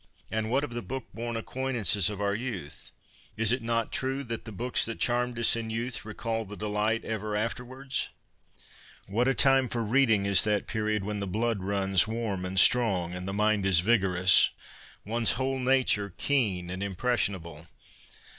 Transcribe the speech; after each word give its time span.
And 0.31 0.49
what 0.49 0.63
of 0.63 0.73
the 0.73 0.81
book 0.81 1.05
born 1.13 1.37
acquaintances 1.37 2.09
of 2.09 2.19
our 2.19 2.33
youth? 2.33 2.89
Is 3.37 3.51
it 3.51 3.61
not 3.61 3.91
true 3.91 4.23
that' 4.23 4.45
the 4.45 4.51
books 4.51 4.83
that 4.85 4.99
charmed 4.99 5.37
us 5.37 5.55
in 5.55 5.69
youth 5.69 6.03
recall 6.05 6.43
the 6.43 6.57
delight 6.57 7.05
ever 7.05 7.35
afterwards'? 7.35 8.09
What 9.05 9.27
a 9.27 9.35
time 9.35 9.69
for 9.69 9.83
reading 9.83 10.25
is 10.25 10.43
that 10.43 10.65
period 10.65 11.03
when 11.03 11.19
the 11.19 11.27
blood 11.27 11.61
runs 11.61 12.07
warm 12.07 12.45
and 12.45 12.59
strong, 12.59 13.13
and 13.13 13.27
the 13.27 13.31
mind 13.31 13.63
is 13.63 13.81
vigorous— 13.81 14.49
one's 15.05 15.33
whole 15.33 15.59
nature 15.59 16.15
keen 16.17 16.71
and 16.71 16.81
impression 16.81 17.35
able 17.35 17.67